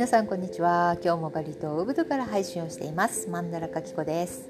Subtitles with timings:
[0.00, 0.96] 皆さんこんにちは。
[1.04, 3.28] 今日もバリ島ウブドから配信をしています。
[3.28, 4.48] マンダラカキコです。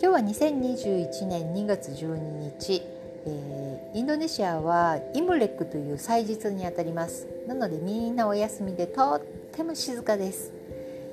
[0.00, 2.16] 日は2021年2月12
[2.58, 2.80] 日、
[3.26, 7.28] えー、インドネシアはイムレックという祭日にあたります。
[7.46, 9.20] なのでみんなお休みでとっ
[9.52, 10.54] ても静かです。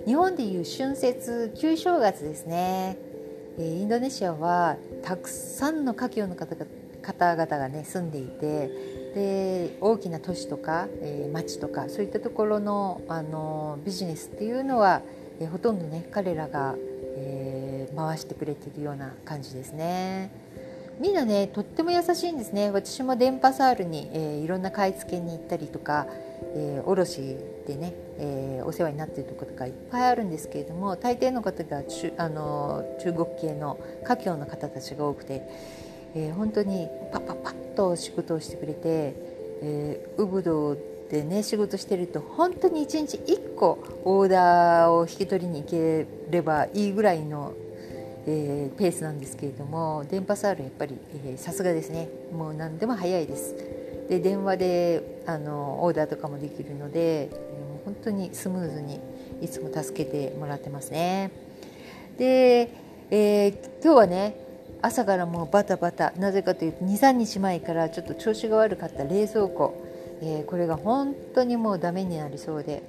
[0.05, 2.95] 日本でいう春節旧正月ですね、
[3.57, 15.02] えー、インドネシアはたくさんの華僑の方々がね住んでいてで大きな都市とか、えー、町とかそういったところのあのビジネスっていうのは、
[15.40, 16.76] えー、ほとんどね彼らが、
[17.16, 20.31] えー、回してくれているような感じですね。
[20.99, 26.05] みんなねとっても優しいんですね私も電波サールに、えー、いろんな買い付けに行ったりとか、
[26.55, 27.35] えー、卸
[27.68, 35.41] でね、えー、お世話になっているところとかいっぱいあるんですけれども大抵の方が中あの中国系の華僑の方たちが多くて
[36.15, 39.15] えー、本当にパッパッパッと仕事をしてくれて、
[39.61, 40.75] えー、ウブド
[41.09, 47.53] でね仕事してると本当に1日1個オーダーを引き取りに行ければいいぐらいの、
[48.25, 50.97] えー、ペースなんですけれども電波サールやっぱり
[51.37, 53.55] さすがですねもう何でも早いです。
[54.09, 58.99] で電話であのオーダーとかもできるのでもう本当にスムーズに
[59.41, 61.31] いつも助けてもらってますね。
[62.17, 62.69] で、
[63.09, 64.35] えー、今日はね
[64.84, 66.12] 朝からもうバタバタ。
[66.17, 69.73] なぜかというと23日前からちょっと調子が悪かった冷蔵庫、
[70.22, 72.84] えー、これが本当にもうダメになりそうで。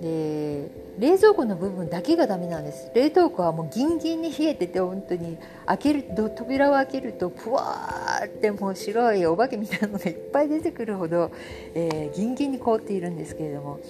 [0.00, 0.68] で
[0.98, 2.92] 冷蔵庫の部分だけがダメなんです。
[2.94, 5.36] 冷凍庫はもうギンギンに冷えてて本当に。
[5.66, 11.32] 開けると扉を開けるとぷわーってもう白いお化けみたいなのがいっぱい出てくるほど、
[11.74, 13.80] えー、ギンギンに凍っているんですけれども、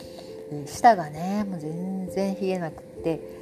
[0.64, 3.35] 舌がねもう全然冷えなくって。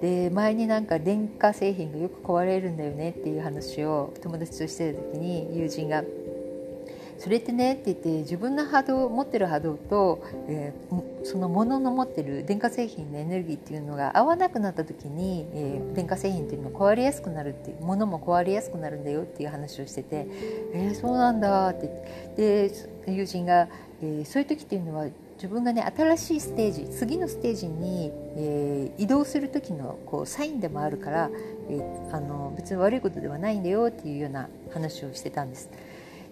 [0.00, 6.02] で前になんか電化製品がよく壊れるんだよねっていう話を友達としてる時に友人が
[7.18, 20.26] 「それってね」って言って自分の波動持ってる波動と、えー、そのものの持ってる電化製品のエネルギーっていうのが合わなくなった時に、えー、電化製品っていうのは壊れやすくなるっていうものも壊れやすくなるんだよっていう話をしてて
[20.72, 21.90] 「えー、そうなんだ」って
[22.36, 22.70] で
[23.06, 23.68] 友人が、
[24.00, 25.06] えー「そういう時っていうのは
[25.40, 31.30] 自分がね新しいステージ次のステージに、えー、移動する時のこうサインでもあるから、
[31.70, 35.70] えー、あの別に悪いことではないんだよっていうような話をしてたんです。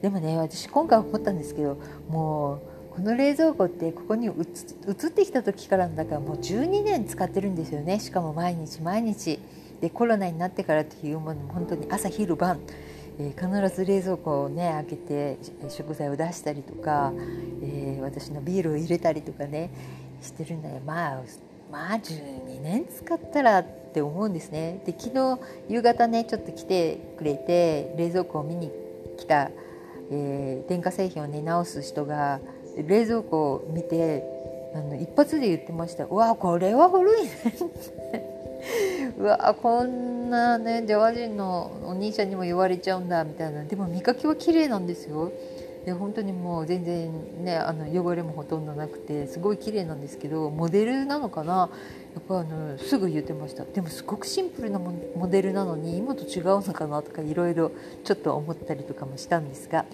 [0.03, 1.79] でもね私今回思ったんですけど
[2.11, 2.57] も
[2.93, 8.01] うこの冷蔵庫ってここに移ってきた時からだからもう12年使ってるんですよね。
[8.01, 9.39] しかも毎日毎日。
[9.81, 12.59] でコロナになってからっていうものも本当に朝昼晩。
[13.21, 17.13] えー、必ず冷蔵庫をね開けて食材を出したりとか、
[17.63, 19.71] えー、私のビールを入れたりとかね
[20.23, 20.81] してるんだよ。
[20.85, 21.23] まあ
[21.71, 24.83] まあ12年使ったらって思うんですね。
[24.87, 28.71] で昨日夕方ねちょっと来てくれて冷蔵庫を見に
[29.19, 29.51] 来た、
[30.11, 32.41] えー、電化製品をね直す人が
[32.77, 34.25] 冷蔵庫を見て
[34.75, 37.31] あの一発で言ってました「うわこれは古いね」
[39.17, 43.65] うわこんなねジャワ人のお兄ちゃんにも言われちゃうんだみたいな。
[43.65, 45.33] でも見かけは綺麗なんですよ。
[45.85, 51.71] で本当にもう全然ねあの汚れもほとんどなくてすごい綺麗なんですけどモデルなのかな？
[52.15, 53.65] やっぱあのすぐ言ってました。
[53.65, 57.71] でもすごくシンプルなモデルなのに今と違うのかなとかいろいろ
[58.05, 59.87] ちょっと思ったりとかもしたんですが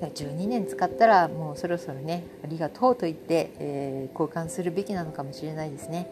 [0.00, 6.10] 12年使ったらもうそろそろねありがとうと言って、えー、交換するべきなのかもしれないですね。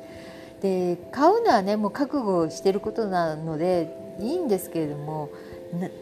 [0.61, 5.31] で買うのはねもう覚悟してることなのでいいんですけれども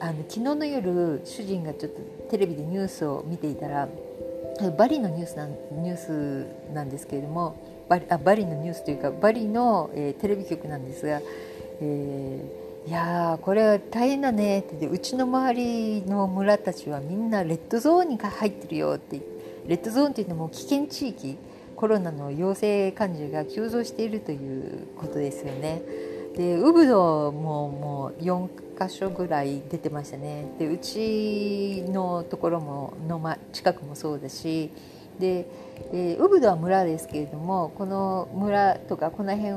[0.00, 2.00] あの昨日の夜主人がちょっと
[2.31, 3.88] テレビでニュースを見ていたら
[4.76, 7.56] バリのニュースなニュースなんですけれども
[7.88, 11.21] バリあバリのニュースというかバリの、えー、テレビ局なんですが、
[11.81, 19.21] えー、いやこれは大変だねってうちの周りの村たちはみんなレッドゾーンに入ってるよって
[19.66, 21.36] レッドゾーンっていうのも危険地域
[21.77, 25.83] コロナの陽性患者が急増しているということですよね。
[26.37, 28.48] でウブドももう4
[28.89, 30.47] 箇所ぐらい出てましたね。
[30.59, 34.71] でうちのところもの、ま、近くもそうだし。
[35.19, 35.47] で、
[35.93, 39.53] えウブドは村ですけれどもこの村とかこの辺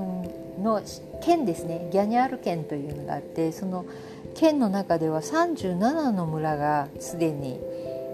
[0.64, 0.82] の
[1.22, 1.90] 県ですね。
[1.92, 3.86] ギャニャール県というのがあってその
[4.36, 7.60] 県の中では37の村がすでに、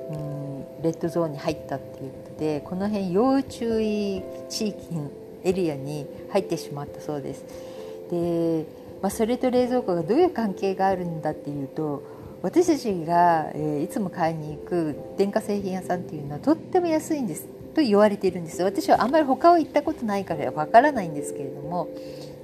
[0.10, 0.18] う
[0.80, 4.78] ん、レッドゾーンに入ったっていうでこの辺要注意地域
[5.44, 7.46] エリアに入ってしまったそうです。
[8.10, 8.66] で、
[9.02, 12.04] まあ、それと冷蔵庫がどういう関係があるんだっていうと
[12.42, 21.90] 私たちが、えー、いつも買いに行く電化製品屋さんっていうのはとっても安いんですと言われているんです私はあんまり他を行ったことないからわからないんですけれども、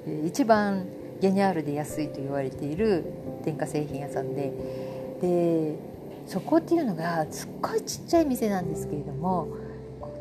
[0.07, 0.85] えー、一番
[1.21, 3.03] ギャニャールで安いと言われている
[3.43, 4.53] 電化製品屋さんで
[5.21, 5.75] で
[6.25, 9.47] そこっていうのがすっごいちっちゃい店なんですけれども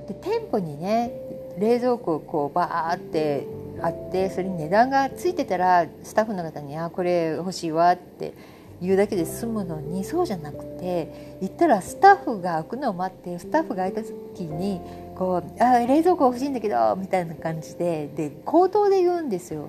[0.09, 1.13] で店舗にね
[1.59, 3.47] 冷蔵庫こうバーって
[3.81, 8.33] あってそれに値段がついてたらスタッフの方に「あこれ欲しいわ」って
[8.81, 14.81] 言うだけで済むのにそうじゃなくて行ったらスタッフが開くのを待ってスタッフが開いた時に
[15.17, 19.69] こう「あ冷蔵庫欲しいんだけど」みたいな感じでで口頭で言うんですよ。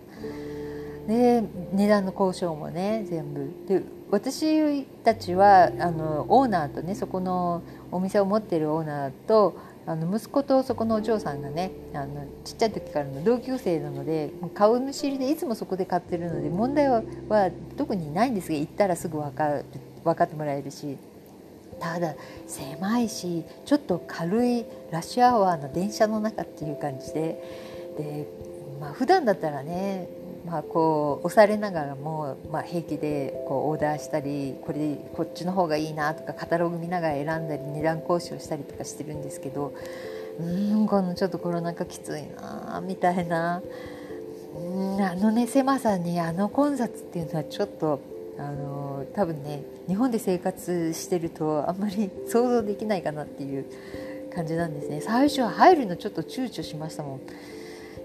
[1.08, 1.44] で
[1.74, 3.82] 値段の交渉もね全部で
[4.12, 19.66] 私たちはあのオーナーとねそこのお店を持ってるオーナーとあの息子とそこのお嬢さんがねあのちっちゃい時からの同級生なので顔見知りでいつもそこで買ってるので問題はは特にないんですが行ったらすぐ分かる
[20.04, 20.98] 分かってもらえるし
[21.80, 22.14] ただ
[22.46, 27.44] 狭いしちょっと軽いラッシュアワーの電車の中っていう感じで
[27.98, 28.28] で、
[28.80, 30.08] まあ普段だったらね
[30.46, 39.74] まあ、こう押されながらも、まあ、平気でこうオーダーしたりこれこっちの方がいいなとかカタログ見ながら選んだり値段交渉したりとかしてるんですけど
[40.40, 43.62] うんこのちょっとコロナ禍きついなみたいな
[44.56, 44.60] う
[44.98, 48.00] んあのね狭さにあの混雑っていうのはちょっと
[48.38, 53.66] あの多分ね日本で生活してるとあんまり想像できないかなっていう
[54.34, 57.22] 感じなんですね最初は入るのちょっと躊躇しましたもん。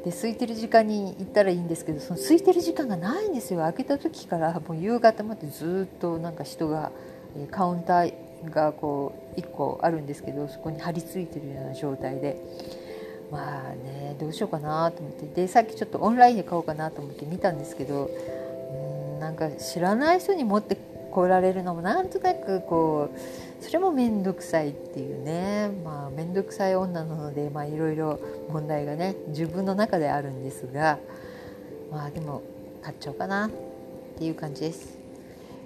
[0.05, 3.61] で空いてる時間に行ったらいいんですけどその空いてる時間がないんですよ。
[3.61, 6.93] 開けた時からもう夕方までずっとなんか人が
[7.51, 8.12] カウンター
[8.51, 12.37] がこう1個あるんですけどそこに張り付いてるような状態で。
[13.31, 15.27] まあねどうしようかなと思って。
[15.27, 18.11] でさっきちょっとオンラインで買おうかなと思って見たんですけど
[19.15, 20.77] うんなんか知らない人に持って
[21.14, 28.19] こられるのもなんとなくこうそれも面倒くさいっていうねまあ面倒くさい女なのでまあいろいろ
[28.50, 30.99] 問題がね自分の中であるんですが
[31.90, 32.43] まあでも
[32.82, 33.50] 買っちゃおうかなっ
[34.19, 34.99] ていう感じです。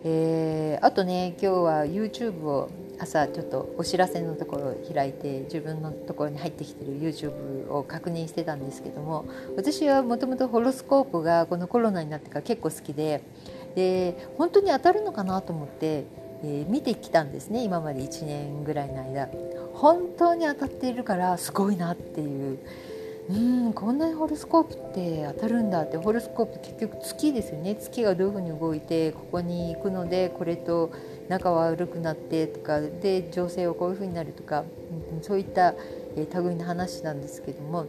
[0.05, 9.25] えー、あとね今日は YouTube を朝ちょっとお知らせのところを開いて自分のところに入ってきてる YouTube を確認してたんですけども
[9.57, 13.23] 私はもともとホロスコープがこのコロナになってから結構好きで
[13.75, 16.05] で本当に当たるのかなと思って、
[16.43, 17.65] えー、見てきたんですね。
[17.65, 19.29] 今まで1年ぐらいの間。
[19.75, 22.59] 本当に当たっているからすごいなっていう。
[23.31, 25.97] うんこんなにホロスコープって当たるんだって。
[25.99, 27.75] ホロスコープ結局月ですよね。
[27.75, 30.91] 月がどういうふうに動いてここに行くのでこれと
[31.29, 34.65] 仲悪くなってとかで情勢はこういうふうになるとか、
[35.15, 35.75] うん、そういった、
[36.17, 37.87] え、類の話なんですけども。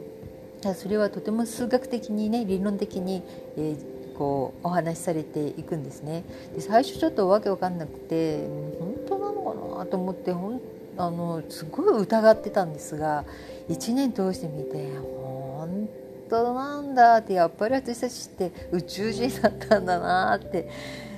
[0.76, 3.24] それはとても数学的にね理論的に、
[3.56, 6.26] えーこうお話しされていくんですね。
[6.54, 8.46] で最初ちょっとわけわかんなくて
[8.78, 10.62] 本当なのかなと思ってほん
[10.98, 13.24] あのすごい疑ってたんですが
[13.70, 15.88] 1年通してみて本
[16.30, 20.72] 当なんだってやっぱり私たちって宇宙人だったんだなってだか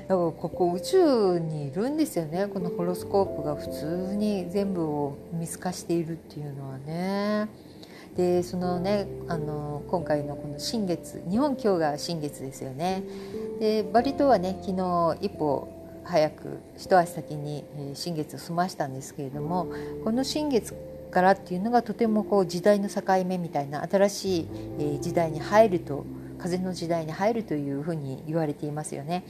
[0.08, 7.71] らここ宇宙にいるんですよねこのホロスコープが普通に全部を見透かしているっていうのはね。
[8.16, 13.04] でそのねあの今回のこの新月日本今日が新月ですよね
[13.60, 15.68] でバリ島はね昨日一歩
[16.04, 17.64] 早く一足先に
[17.94, 19.72] 新月を済ましたんですけれども
[20.04, 20.76] この新月
[21.12, 26.06] からっていうのがとてもこう時代の境目みたいな新しい時代に入ると
[26.40, 29.24] 風の時代に入るというふうに言われていますよね。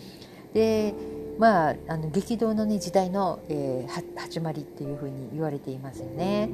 [0.53, 0.93] で
[1.39, 6.49] まあ、あの激動の、ね、時代の、えー、始まりっていうふうに言われていますよね。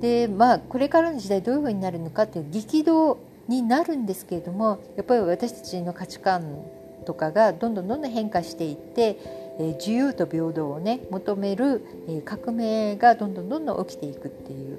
[0.00, 6.62] でまあこれからの時代どういうふうになるのかっていう激動になるんですけれどもやっぱり私たちの価値観
[7.06, 14.78] とかがどんどんどんどん変化していってえ自由と平等をね求める、え革命がどんどんどんどん起きていくっていう、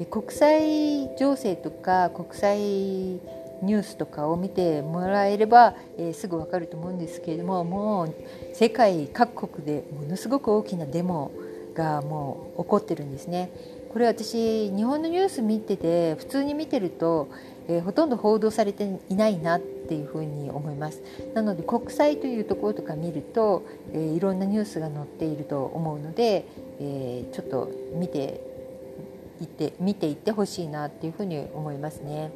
[0.00, 8.14] え国際情勢とか国際ニュースとかを見てもらえれば、えー、すぐ分かると思うんですけれどももう
[8.54, 11.30] 世界各国でものすごく大きなデモ
[11.74, 13.50] がもう起こってるんですね。
[13.92, 17.28] これ私日本のニュース見てて普通に見てると、
[17.68, 21.02] えー、ほとんど報道されていないなっていうふうに思います
[21.34, 26.44] なので国際というところとか見ると、えー、いろんなニュースが載っていると思うので、
[26.78, 28.40] えー、ちょっと見て
[29.40, 32.30] いって見ていってほしいなっていうふうに思いますね。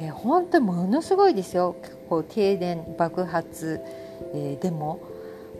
[0.00, 1.76] えー、本当ものすごいですよ
[2.08, 3.80] こう停電爆発、
[4.32, 5.00] えー、でも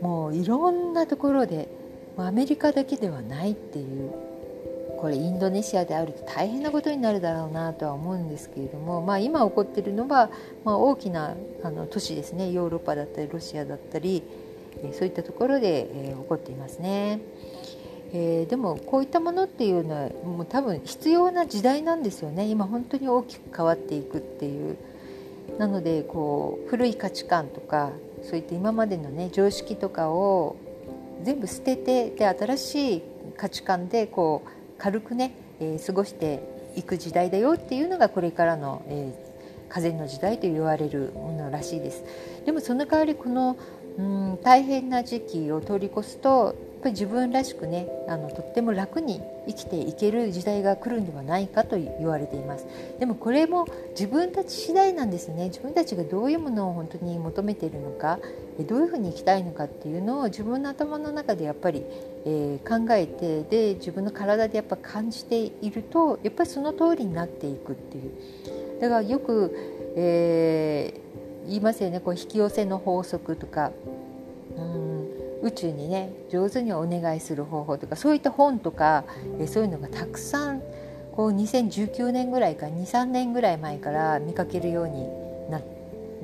[0.01, 1.67] もういろんなところで
[2.17, 4.30] アメリカだけではないっていう
[5.01, 10.29] これインドネシアであると大変なことになるだろうなとは思うんですけれども、まあ、今起こっているのは、
[10.63, 12.51] まあ、大きなあの都市ですね。
[12.51, 14.21] ヨーロッパだったりロシアだったり
[14.93, 17.19] そういったところで、えー、起こっていますね。
[18.13, 22.45] えー、でもこういったものっていうのはもう多分必要な時代なんですよね。
[22.45, 24.77] 今本当に大きく変わっていくっていう。
[25.57, 27.89] なのでこう古い価値観とか
[28.23, 30.55] そういった今までのね常識とかを
[31.23, 33.01] 全部捨ててで新しい
[33.35, 36.41] 価値観でこう軽くね、えー、過ごして
[36.75, 42.03] いく時代だよっていうのがこれからの、えー、風の時代と言われるものらしいです。
[42.45, 43.57] でもその代わりこの
[43.99, 52.65] うん大変な時期を通り越すとぱり自分らしくねあのとっても楽に生きていける時代が来るんではないかと言われています。
[52.99, 55.45] でもこれも自分たち次第なんですね。
[55.45, 58.19] 自分たちがどういうものを本当に求めているのか
[58.67, 61.83] どういうふうに生きたいのかっていうのを自分の頭の中でやっぱり、
[62.25, 68.11] えー、考えてで自分の体でやっぱ感じているとやっぱりその通りになっていくっていう。
[68.81, 69.55] だからよく、
[69.95, 71.99] えー、言いますよね。
[71.99, 73.71] こう引き寄せの法則とか。
[75.43, 79.03] 宇宙にね上手にお願いする方法とかそういった本とか
[79.39, 80.61] えそういうのがたくさん
[81.15, 85.07] こう2019年ぐらいか23年ぐらい前から見かけるように
[85.49, 85.61] な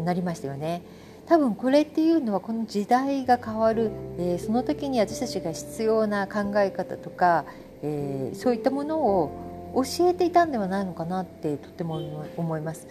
[0.03, 0.81] なりましたよね。
[1.27, 7.43] 多分これっていうのはこの時代が変わる、えー、その時に私たちが必要な考え方とか、
[7.83, 12.87] えー、そういったものを教えていたんではないのかなってとても思います。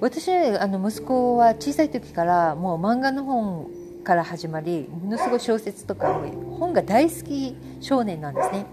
[0.00, 3.68] 私あの息子は小さい時からもう漫画の本
[4.04, 6.20] から始まりものすごい小説とか
[6.58, 8.66] 本が大好き少年なんですね。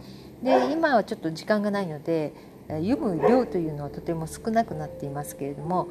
[0.43, 2.33] で今はちょっと時間がないので
[2.67, 5.89] 読む量というのはとても少なくなっていますけれども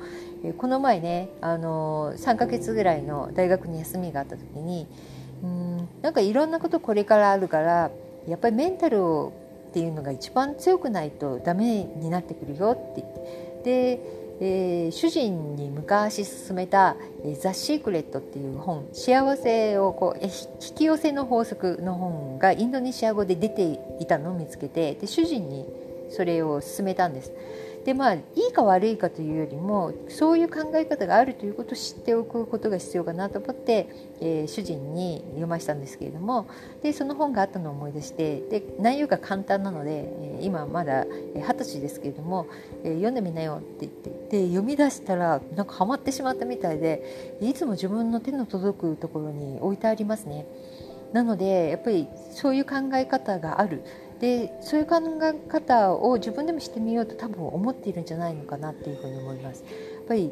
[0.58, 4.86] この前ねあの3ヶ月ぐらいの大学に休みがあった時に
[5.42, 7.90] うんなんかいろんなことこれからあるから
[8.26, 8.96] やっぱりメンタル
[9.68, 16.96] っていうのが一番強くないとダメになってくるよって言ってでえー、主人に昔勧めた
[17.38, 25.66] 「ザ・シークレット」っていう本幸せをこう引き寄せの法則の本がインドネシア語で出ていたのを見つけてで主人に
[26.08, 27.32] それを勧めたんです。
[27.90, 33.88] でまあいいか悪いかというよりもそういう考え方があるということを知っておくことが必要かなと思って、
[34.20, 36.48] えー、主人に読ましたんですけれども
[36.84, 41.04] でその本があったのを思い出してで内容が簡単なので、今まだ
[41.34, 42.46] 二十歳ですけれども、
[42.84, 50.46] えー、読んでみなよって言ってで読み出したらなんかハマってしまったみたいでいつも自分の手の届くところに置いてありますね。
[51.12, 53.82] なのでやっぱりそういう考え方がある
[54.20, 59.64] でそういう考え方を自分でもしてみようと多分思っているんじゃないのかなっていうふうに思います。
[59.94, 60.30] やっぱり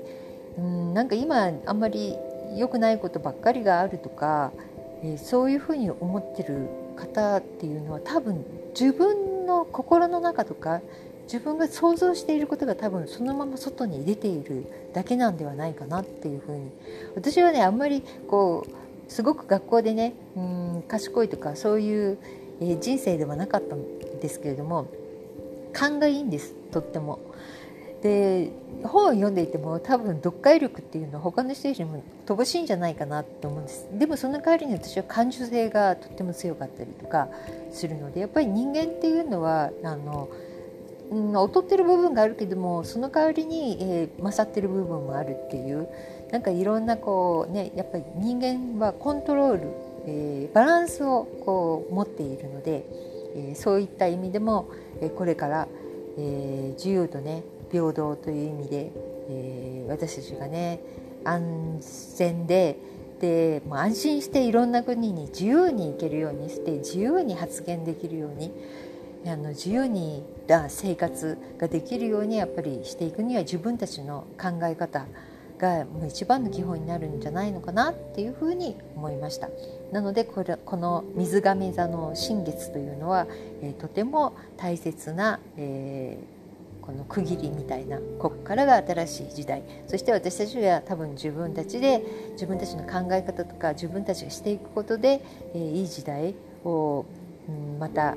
[0.59, 2.15] うんなんか今あんまり
[2.57, 4.53] 良くないことばっかりがあるとか、
[5.03, 8.45] えー、そういうふうに思ってる方っていうのは多分
[8.79, 10.81] 自分の心の中とか
[11.25, 16.71] 自分が想像していることが多分そのまま外に出ているだけなんではないかなっていうふうに
[17.15, 22.19] 私はねあんまりこうすごく学校でねうん賢いとかそういう
[22.61, 23.83] えー、人生ではなかったん
[24.21, 24.87] ですけれども
[25.73, 27.19] 勘がいいんですとっても。
[28.03, 28.53] で
[28.85, 37.29] 本を読んでいても多分読解力っていうのは他の人よりも乏しいんじゃないかなと思うんですでもその代わりに私は感受性がとっても強かったりとか
[37.73, 40.29] するのでやっぱり人間っていうのはあの、
[41.11, 45.89] うん、劣ってる部分があるけどもその代わりに、えー、勝ってる部分もあるっていう
[46.31, 52.87] なんかいろんなこうねやっぱり人間はコントロールえー、バランスをこう持っているので、
[53.37, 55.69] えー、そういった意味でも、えー、これから、
[56.21, 58.91] え自由とね平等という意味で、
[59.31, 60.81] え私たちがね
[61.25, 61.79] 安
[62.17, 62.77] 全で
[63.21, 68.53] でもう安心していろんな国に自由に行けるようにして自由に発言できるように
[69.27, 70.25] あの自由に
[70.69, 75.07] 生活ができるようにやっぱりしていくには自分たちの考え方
[75.59, 79.49] がもう一番の基本になるんじゃないのかなっていうふうに思いました。
[79.93, 83.27] なのでこれこの水亀座の新月というのは、
[83.63, 89.63] えー、とても大切な、えー、この区切りみたいなここからが新しい時代。
[89.87, 95.21] そして私たちは多分自分たちで自分たちの考え方とか自分たちがしていくことで、
[95.55, 96.35] えー、いい時代
[96.65, 97.05] を、
[97.49, 98.17] うん、また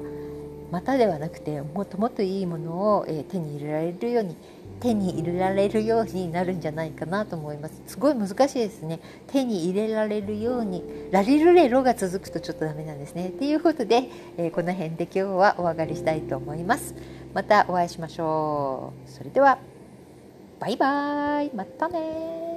[0.71, 4.37] またではなくてもっともっといいものを、え手に入れられるように
[4.81, 7.81] 手に入れられるようになるんじゃないかなと思います。
[7.87, 8.99] すごい難しいですね。
[9.27, 13.29] 手に入れられるようにラリルレロが続くとちょっとダメなんですね。
[13.29, 16.95] ということで、えー、この辺で今日はお別れしたいと思います。
[17.33, 19.09] またお会いしましょう。
[19.09, 19.59] それでは
[20.59, 21.51] バイバイ。
[21.53, 22.50] またね